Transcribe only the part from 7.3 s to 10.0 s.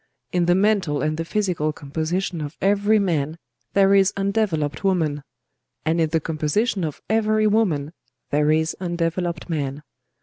woman there is undeveloped man.